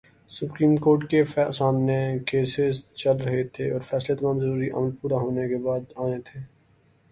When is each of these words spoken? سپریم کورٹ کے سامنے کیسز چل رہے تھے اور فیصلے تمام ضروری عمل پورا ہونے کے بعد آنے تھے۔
سپریم 0.31 0.75
کورٹ 0.75 1.03
کے 1.09 1.23
سامنے 1.53 1.97
کیسز 2.27 2.83
چل 2.93 3.17
رہے 3.17 3.43
تھے 3.53 3.69
اور 3.71 3.81
فیصلے 3.89 4.15
تمام 4.15 4.39
ضروری 4.39 4.69
عمل 4.69 4.91
پورا 5.01 5.17
ہونے 5.17 5.47
کے 5.49 5.57
بعد 5.63 5.93
آنے 5.97 6.19
تھے۔ 6.25 6.39